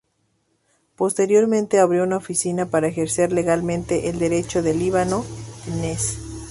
[0.95, 5.23] Posteriormente abrió una oficina para ejercer legalmente el derecho en Líbano,
[5.63, 6.17] Tennessee.